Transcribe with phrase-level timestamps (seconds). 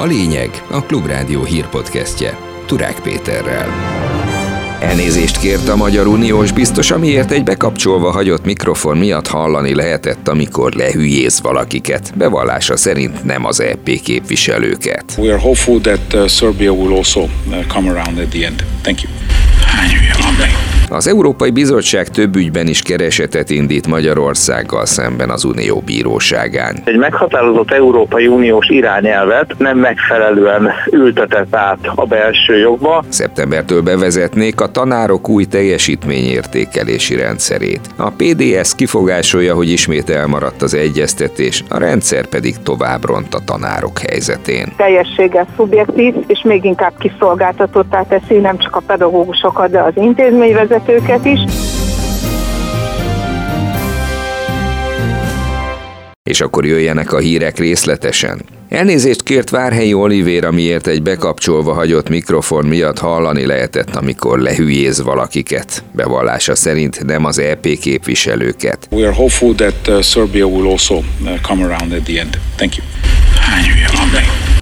[0.00, 3.68] A lényeg a Klubrádió hírpodcastje Turák Péterrel.
[4.80, 10.72] Elnézést kért a Magyar Uniós biztos, amiért egy bekapcsolva hagyott mikrofon miatt hallani lehetett, amikor
[10.72, 12.12] lehülyéz valakiket.
[12.16, 15.14] Bevallása szerint nem az EP képviselőket.
[15.18, 18.64] We are hopeful that uh, Serbia will also uh, come around at the end.
[18.82, 19.12] Thank you.
[20.92, 26.76] Az Európai Bizottság több ügyben is keresetet indít Magyarországgal szemben az Unió bíróságán.
[26.84, 33.04] Egy meghatározott Európai Uniós irányelvet nem megfelelően ültetett át a belső jogba.
[33.08, 37.80] Szeptembertől bevezetnék a tanárok új teljesítményértékelési rendszerét.
[37.96, 43.98] A PDS kifogásolja, hogy ismét elmaradt az egyeztetés, a rendszer pedig tovább ront a tanárok
[43.98, 44.72] helyzetén.
[44.76, 51.24] Teljességgel szubjektív, és még inkább kiszolgáltatottá teszi nem csak a pedagógusokat, de az intézményvezetőket, őket
[51.24, 51.40] is.
[56.22, 58.40] És akkor jöjjenek a hírek részletesen.
[58.68, 65.84] Elnézést kért Várhelyi Olivér, miért egy bekapcsolva hagyott mikrofon miatt hallani lehetett, amikor lehülyéz valakiket.
[65.92, 68.88] Bevallása szerint nem az EP képviselőket.
[68.90, 72.38] We are hopeful that uh, Serbia will also uh, come around at the end.
[72.56, 72.86] Thank you.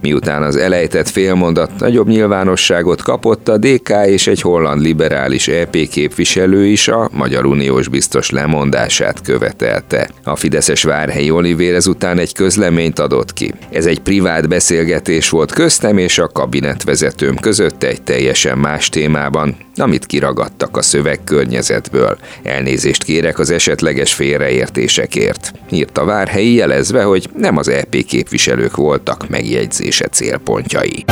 [0.08, 6.66] Miután az elejtett félmondat nagyobb nyilvánosságot kapott, a DK és egy holland liberális EP képviselő
[6.66, 10.08] is a Magyar Uniós biztos lemondását követelte.
[10.24, 13.52] A Fideszes Várhelyi Olivér ezután egy közleményt adott ki.
[13.70, 20.06] Ez egy privát beszélgetés volt köztem és a kabinetvezetőm között egy teljesen más témában, amit
[20.06, 22.18] kiragadtak a szövegkörnyezetből.
[22.42, 25.52] Elnézést kérek az esetleges félreértésekért.
[25.70, 31.04] Írta Várhelyi jelezve, hogy nem az EP képviselők voltak megjegyzése célpontjai.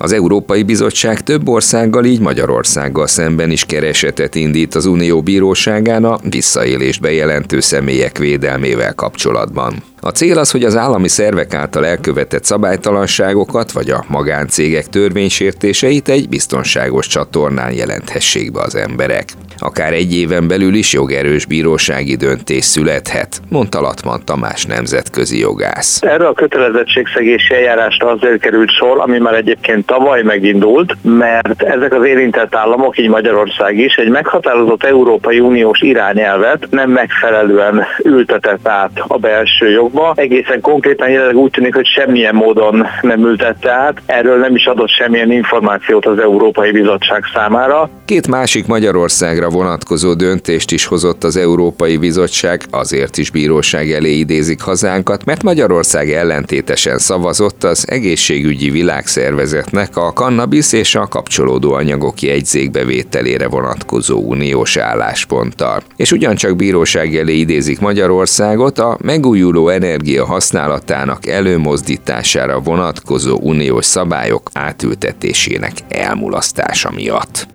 [0.00, 6.18] Az Európai Bizottság több országgal, így Magyarországgal szemben is keresetet indít az Unió bíróságán a
[6.30, 9.82] visszaélést bejelentő személyek védelmével kapcsolatban.
[10.00, 16.28] A cél az, hogy az állami szervek által elkövetett szabálytalanságokat vagy a magáncégek törvénysértéseit egy
[16.28, 19.24] biztonságos csatornán jelenthessék be az emberek.
[19.60, 26.02] Akár egy éven belül is jogerős bírósági döntés születhet, mondta Latman Tamás nemzetközi jogász.
[26.02, 32.04] Erre a kötelezettségszegési eljárásra azért került sor, ami már egyébként tavaly megindult, mert ezek az
[32.04, 39.18] érintett államok, így Magyarország is, egy meghatározott Európai Uniós irányelvet nem megfelelően ültetett át a
[39.18, 40.12] belső jogba.
[40.16, 44.88] Egészen konkrétan jelenleg úgy tűnik, hogy semmilyen módon nem ültette át, erről nem is adott
[44.88, 47.90] semmilyen információt az Európai Bizottság számára.
[48.04, 54.60] Két másik Magyarországra vonatkozó döntést is hozott az Európai Bizottság, azért is bíróság elé idézik
[54.60, 63.48] hazánkat, mert Magyarország ellentétesen szavazott az egészségügyi világszervezetnek a kannabisz és a kapcsolódó anyagok jegyzékbevételére
[63.48, 65.80] vonatkozó uniós állásponttal.
[65.96, 75.72] És ugyancsak bíróság elé idézik Magyarországot a megújuló energia használatának előmozdítására vonatkozó uniós szabályok átültetésének
[75.88, 77.46] elmulasztása miatt.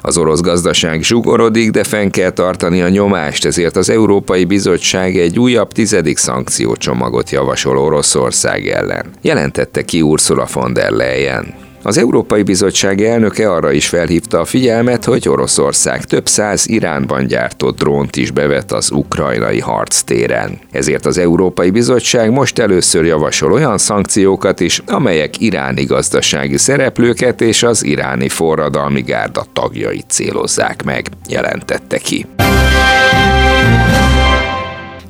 [0.00, 5.38] Az orosz gazdaság zsugorodik, de fenn kell tartani a nyomást, ezért az Európai Bizottság egy
[5.38, 9.06] újabb tizedik szankciócsomagot javasol Oroszország ellen.
[9.22, 11.65] Jelentette ki Ursula von der Leyen.
[11.82, 17.78] Az Európai Bizottság elnöke arra is felhívta a figyelmet, hogy Oroszország több száz Iránban gyártott
[17.78, 20.58] drónt is bevet az ukrajnai harctéren.
[20.70, 27.62] Ezért az Európai Bizottság most először javasol olyan szankciókat is, amelyek iráni gazdasági szereplőket és
[27.62, 32.26] az iráni forradalmi gárda tagjait célozzák meg, jelentette ki.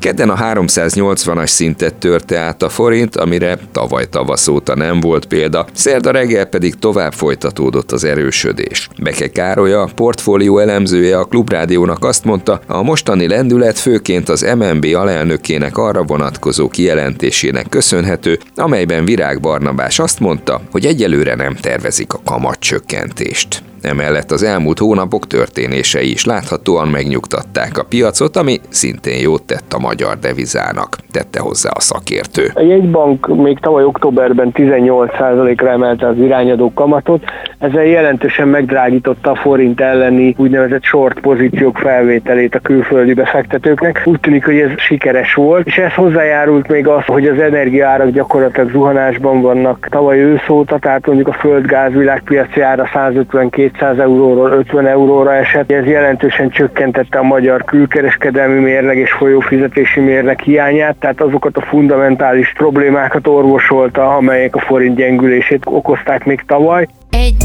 [0.01, 5.67] Kedden a 380-as szintet törte át a forint, amire tavaly tavasz óta nem volt példa,
[5.73, 8.89] szerda reggel pedig tovább folytatódott az erősödés.
[9.03, 14.85] Beke Károly, a portfólió elemzője a Klubrádiónak azt mondta, a mostani lendület főként az MNB
[14.95, 22.21] alelnökének arra vonatkozó kijelentésének köszönhető, amelyben Virág Barnabás azt mondta, hogy egyelőre nem tervezik a
[22.25, 23.63] kamatcsökkentést.
[23.87, 29.79] Emellett az elmúlt hónapok történései is láthatóan megnyugtatták a piacot, ami szintén jót tett a
[29.79, 32.51] magyar devizának, tette hozzá a szakértő.
[32.55, 37.25] A jegybank még tavaly októberben 18%-ra emelte az irányadó kamatot,
[37.59, 44.03] ezzel jelentősen megdrágította a forint elleni úgynevezett short pozíciók felvételét a külföldi befektetőknek.
[44.05, 48.71] Úgy tűnik, hogy ez sikeres volt, és ez hozzájárult még az, hogy az energiaárak gyakorlatilag
[48.71, 55.35] zuhanásban vannak tavaly ősz tehát mondjuk a földgáz világpiaci ára 152 200 euróról 50 euróra
[55.35, 55.73] esett.
[55.73, 62.53] Ez jelentősen csökkentette a magyar külkereskedelmi mérleg és folyófizetési mérleg hiányát, tehát azokat a fundamentális
[62.57, 66.87] problémákat orvosolta, amelyek a forint gyengülését okozták még tavaly.
[67.11, 67.45] Egy,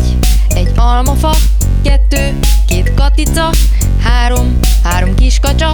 [0.55, 1.31] egy almafa,
[1.83, 2.23] kettő,
[2.83, 3.49] két katica,
[4.03, 5.69] három, három kiskacsa,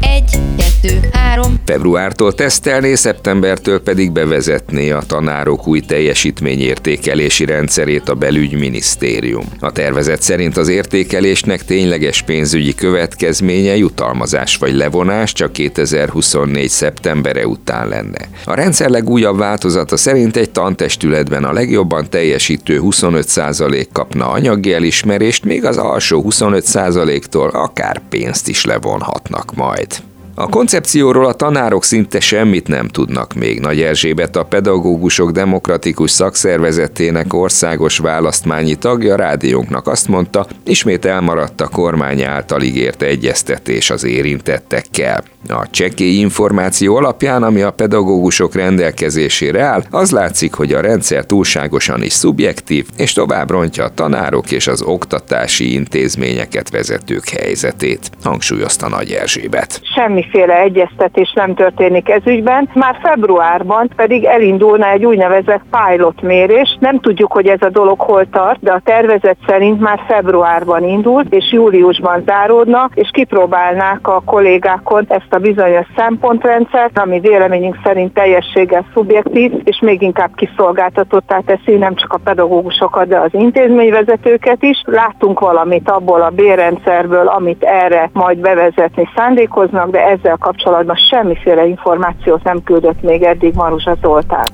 [0.00, 1.60] egy, kettő, három.
[1.64, 9.44] Februártól tesztelné, szeptembertől pedig bevezetné a tanárok új teljesítményértékelési rendszerét a belügyminisztérium.
[9.60, 16.68] A tervezet szerint az értékelésnek tényleges pénzügyi következménye jutalmazás vagy levonás csak 2024.
[16.68, 18.28] szeptembere után lenne.
[18.44, 25.64] A rendszer legújabb változata szerint egy tantestületben a legjobban teljesítő 25% kapna anyagi elismerést, még
[25.64, 30.02] az alsó 25%-tól akár pénzt is levonhatnak majd.
[30.40, 33.60] A koncepcióról a tanárok szinte semmit nem tudnak még.
[33.60, 41.68] Nagy Erzsébet a Pedagógusok Demokratikus Szakszervezetének országos választmányi tagja rádiónknak azt mondta, ismét elmaradt a
[41.68, 45.22] kormány által ígért egyeztetés az érintettekkel.
[45.48, 52.02] A csekély információ alapján, ami a pedagógusok rendelkezésére áll, az látszik, hogy a rendszer túlságosan
[52.02, 59.10] is szubjektív, és tovább rontja a tanárok és az oktatási intézményeket vezetők helyzetét, hangsúlyozta Nagy
[59.10, 59.80] Erzsébet.
[60.30, 66.76] Semmiféle egyeztetés nem történik ez ügyben, már februárban pedig elindulna egy úgynevezett pilot mérés.
[66.80, 71.34] Nem tudjuk, hogy ez a dolog hol tart, de a tervezet szerint már februárban indult,
[71.34, 78.84] és júliusban záródna, és kipróbálnák a kollégákon ezt a bizonyos szempontrendszert, ami véleményünk szerint teljességgel
[78.94, 84.82] szubjektív, és még inkább kiszolgáltatottá teszi nem csak a pedagógusokat, de az intézményvezetőket is.
[84.84, 92.42] Láttunk valamit abból a bérrendszerből, amit erre majd bevezetni szándékoznak, de ezzel kapcsolatban semmiféle információt
[92.42, 94.48] nem küldött még eddig Maruzsa Zoltán.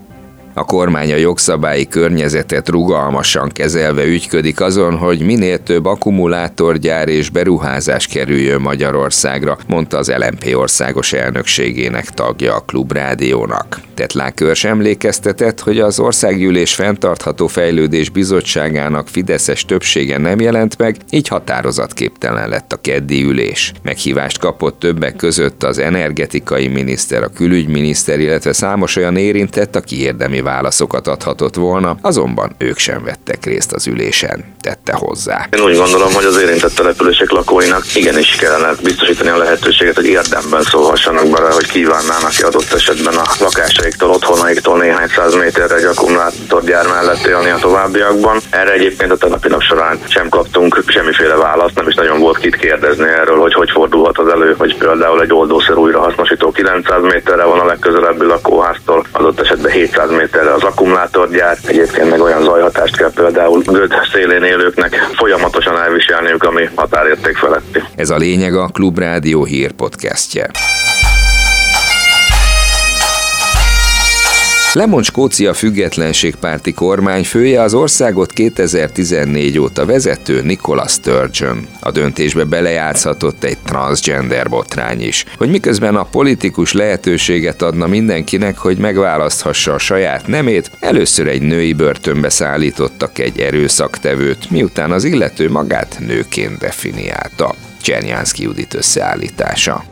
[0.56, 8.06] A kormány a jogszabályi környezetet rugalmasan kezelve ügyködik azon, hogy minél több akkumulátorgyár és beruházás
[8.06, 13.80] kerüljön Magyarországra, mondta az LMP országos elnökségének tagja a Klubrádiónak.
[13.94, 21.28] Tetlák Körs emlékeztetett, hogy az Országgyűlés fenntartható fejlődés bizottságának fideszes többsége nem jelent meg, így
[21.28, 23.72] határozatképtelen lett a keddi ülés.
[23.82, 30.42] Meghívást kapott többek között az energetikai miniszter, a külügyminiszter, illetve számos olyan érintett, aki érdemi
[30.44, 35.46] válaszokat adhatott volna, azonban ők sem vettek részt az ülésen, tette hozzá.
[35.56, 40.62] Én úgy gondolom, hogy az érintett települések lakóinak igenis kellene biztosítani a lehetőséget, hogy érdemben
[40.62, 47.26] szólhassanak bele, hogy kívánnának adott esetben a lakásaiktól, otthonaiktól néhány száz méterre egy akkumulátorgyár mellett
[47.26, 48.38] élni a továbbiakban.
[48.50, 52.56] Erre egyébként a tegnapi nap során sem kaptunk semmiféle választ, nem is nagyon volt kit
[52.56, 57.60] kérdezni erről, hogy hogy fordulhat az elő, hogy például egy oldószer újrahasznosító 900 méterre van
[57.60, 61.58] a legközelebbi lakóháztól, adott esetben 700 méter erre az akkumulátorgyár.
[61.66, 67.82] Egyébként meg olyan zajhatást kell például Göd szélén élőknek folyamatosan elviselniük, ami határérték feletti.
[67.96, 70.50] Ez a lényeg a Klubrádió hírpodcastje.
[74.74, 81.66] Lemond Skócia függetlenségpárti kormányfője az országot 2014 óta vezető Nicola Sturgeon.
[81.80, 88.78] A döntésbe belejátszhatott egy transgender botrány is, hogy miközben a politikus lehetőséget adna mindenkinek, hogy
[88.78, 95.96] megválaszthassa a saját nemét, először egy női börtönbe szállítottak egy erőszaktevőt, miután az illető magát
[96.06, 97.54] nőként definiálta.
[97.84, 99.84] Csernyánszki Judit összeállítása.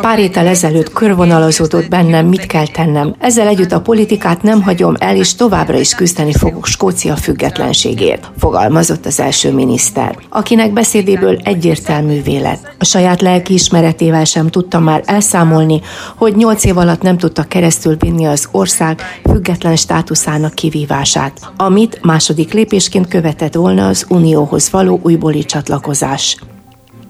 [0.00, 3.14] Pár héttel ezelőtt körvonalazódott bennem, mit kell tennem.
[3.18, 9.06] Ezzel együtt a politikát nem hagyom el, és továbbra is küzdeni fogok Skócia függetlenségért, fogalmazott
[9.06, 12.74] az első miniszter, akinek beszédéből egyértelmű vélet.
[12.78, 15.80] A saját lelkiismeretével sem tudta már elszámolni,
[16.16, 22.52] hogy nyolc év alatt nem tudta keresztül vinni az ország független státuszának kivívását, amit második
[22.52, 26.36] lépésként követett volna az Unióhoz való újbóli csatlakozás.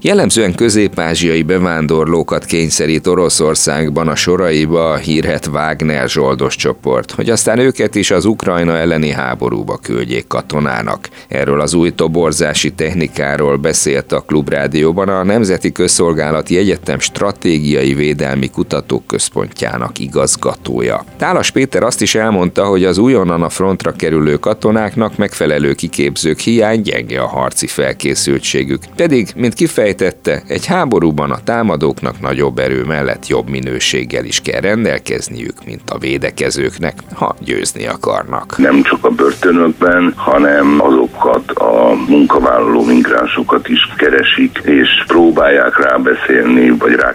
[0.05, 7.95] Jellemzően közép-ázsiai bevándorlókat kényszerít Oroszországban a soraiba a hírhet Wagner zsoldos csoport, hogy aztán őket
[7.95, 11.09] is az Ukrajna elleni háborúba küldjék katonának.
[11.27, 19.99] Erről az új toborzási technikáról beszélt a Klubrádióban a Nemzeti Közszolgálati Egyetem Stratégiai Védelmi Kutatóközpontjának
[19.99, 21.05] igazgatója.
[21.17, 26.81] Tálas Péter azt is elmondta, hogy az újonnan a frontra kerülő katonáknak megfelelő kiképzők hiány
[26.81, 28.81] gyenge a harci felkészültségük.
[28.95, 34.61] Pedig, mint kifejezés, kifejtette, egy háborúban a támadóknak nagyobb erő mellett jobb minőséggel is kell
[34.61, 38.57] rendelkezniük, mint a védekezőknek, ha győzni akarnak.
[38.57, 40.79] Nem csak a börtönökben, hanem
[41.25, 47.13] azokat a munkavállaló migránsokat is keresik, és próbálják rábeszélni, vagy rá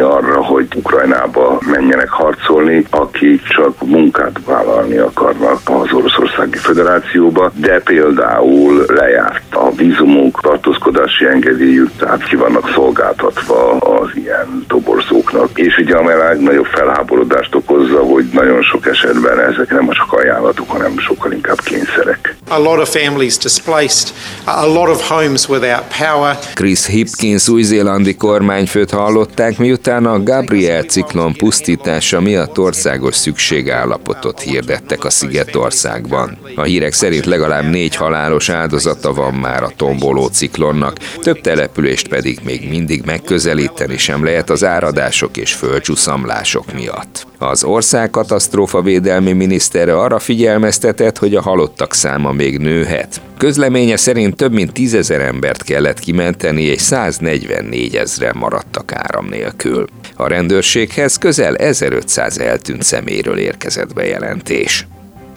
[0.00, 8.84] arra, hogy Ukrajnába menjenek harcolni, akik csak munkát vállalni akarnak az Oroszországi Föderációba, de például
[8.86, 15.48] lejárt a vízumok, tartózkodási engedélyük, tehát ki vannak szolgáltatva az ilyen toborzóknak.
[15.54, 20.98] És ugye a legnagyobb felháborodást okozza, hogy nagyon sok esetben ezek nem csak ajánlatok, hanem
[20.98, 22.36] sokkal inkább kényszerek.
[22.56, 26.38] A lot of families displaced, a lot of homes without power.
[26.54, 35.10] Chris Hipkins új-zélandi kormányfőt hallották, miután a Gabriel ciklon pusztítása miatt országos szükségállapotot hirdettek a
[35.10, 36.38] Szigetországban.
[36.54, 42.38] A hírek szerint legalább négy halálos áldozata van már a tomboló ciklonnak, több települést pedig
[42.44, 47.26] még mindig megközelíteni sem lehet az áradások és földcsúszamlások miatt.
[47.38, 53.20] Az ország katasztrófa védelmi minisztere arra figyelmeztetett, hogy a halottak száma még nőhet.
[53.38, 59.86] Közleménye szerint több mint tízezer embert kellett kimenteni, és 144 ezre maradtak áram nélkül.
[60.16, 64.86] A rendőrséghez közel 1500 eltűnt szeméről érkezett bejelentés.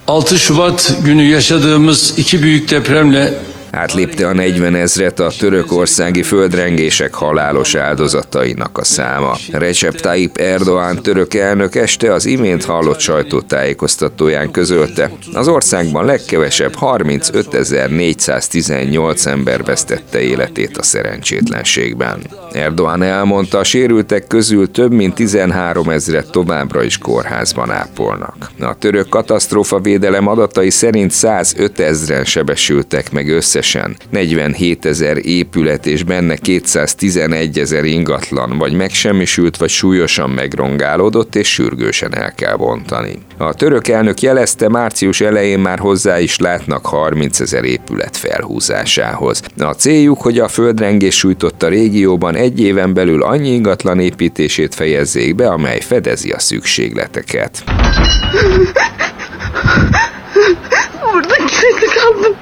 [0.04, 3.40] 6 Şubat günü yaşadığımız iki büyük depremle
[3.70, 9.36] Átlépte a 40 ezret a törökországi földrengések halálos áldozatainak a száma.
[9.52, 19.26] Recep Tayyip Erdoğan török elnök este az imént hallott sajtótájékoztatóján közölte, az országban legkevesebb 35.418
[19.26, 22.20] ember vesztette életét a szerencsétlenségben.
[22.52, 28.50] Erdoğan elmondta, a sérültek közül több mint 13 ezret továbbra is kórházban ápolnak.
[28.60, 35.86] A török katasztrófa védelem adatai szerint 105 ezren sebesültek meg össze összesen 47 ezer épület
[35.86, 43.18] és benne 211 ezer ingatlan vagy megsemmisült, vagy súlyosan megrongálódott és sürgősen el kell bontani.
[43.36, 49.42] A török elnök jelezte, március elején már hozzá is látnak 30 ezer épület felhúzásához.
[49.58, 55.48] A céljuk, hogy a földrengés sújtotta régióban egy éven belül annyi ingatlan építését fejezzék be,
[55.48, 57.64] amely fedezi a szükségleteket.
[61.12, 62.34] Burada kilitli kaldım.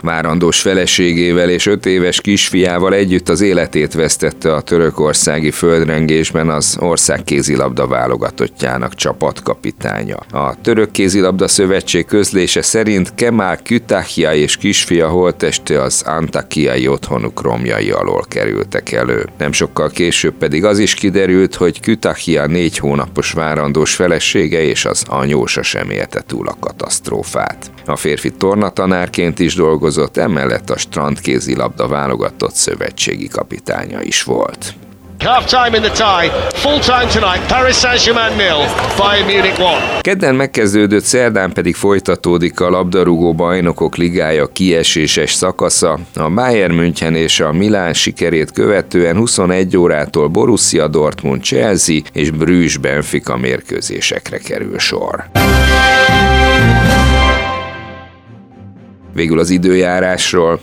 [0.00, 7.24] Várandós feleségével és öt éves kisfiával együtt az életét vesztette a törökországi földrengésben az ország
[7.24, 10.16] kézilabda válogatottjának csapatkapitánya.
[10.30, 17.90] A Török Kézilabda Szövetség közlése szerint Kemal Kütahia és kisfia holteste az Antakiai otthonuk romjai
[17.90, 19.26] alól kerültek elő.
[19.38, 25.04] Nem sokkal később pedig az is kiderült, hogy Kütahia négy hónapos várandós felesége és az
[25.06, 27.70] anyósa sem élte túl a katasztrófát.
[27.86, 28.30] A férfi
[29.04, 34.74] tornatanárként is dolgozott, emellett a strandkézilabda válogatott szövetségi kapitánya is volt.
[35.18, 36.30] Half time in the tie.
[36.54, 37.46] Full time tonight.
[37.46, 38.68] Paris Saint-Germain nil.
[38.96, 40.00] Bayern Munich one.
[40.00, 45.98] Kedden megkezdődött, szerdán pedig folytatódik a labdarúgó bajnokok ligája kieséses szakasza.
[46.14, 52.76] A Bayern München és a Milán sikerét követően 21 órától Borussia Dortmund, Chelsea és Bruges
[52.76, 55.24] Benfica mérkőzésekre kerül sor.
[59.14, 60.60] Végül az időjárásról.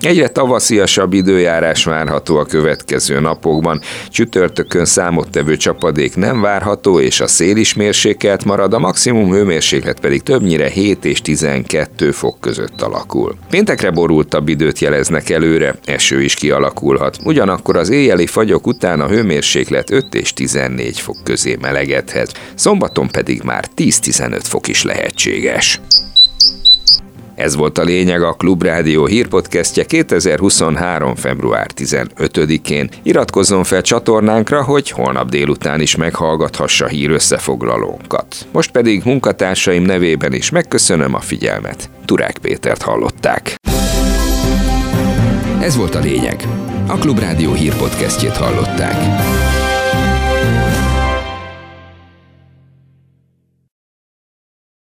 [0.00, 3.80] Egyre tavasziasabb időjárás várható a következő napokban.
[4.08, 10.22] Csütörtökön számottevő csapadék nem várható, és a szél is mérsékelt marad, a maximum hőmérséklet pedig
[10.22, 13.34] többnyire 7 és 12 fok között alakul.
[13.50, 17.18] Péntekre borultabb időt jeleznek előre, eső is kialakulhat.
[17.24, 22.40] Ugyanakkor az éjjeli fagyok után a hőmérséklet 5 és 14 fok közé melegedhet.
[22.54, 25.80] Szombaton pedig már 10-15 fok is lehetséges.
[27.40, 31.14] Ez volt a lényeg a Klubrádió hírpodcastje 2023.
[31.14, 32.90] február 15-én.
[33.02, 38.46] Iratkozzon fel csatornánkra, hogy holnap délután is meghallgathassa hír összefoglalónkat.
[38.52, 41.90] Most pedig munkatársaim nevében is megköszönöm a figyelmet.
[42.04, 43.54] Turák Pétert hallották.
[45.60, 46.44] Ez volt a lényeg.
[46.86, 48.96] A Klubrádió hírpodcastjét hallották.